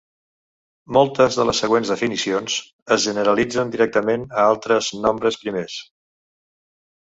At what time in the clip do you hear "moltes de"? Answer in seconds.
0.95-1.45